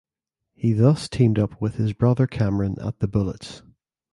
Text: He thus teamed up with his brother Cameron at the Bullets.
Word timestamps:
He 0.55 0.73
thus 0.73 1.07
teamed 1.07 1.37
up 1.37 1.61
with 1.61 1.75
his 1.75 1.93
brother 1.93 2.25
Cameron 2.25 2.75
at 2.83 2.97
the 2.97 3.07
Bullets. 3.07 3.61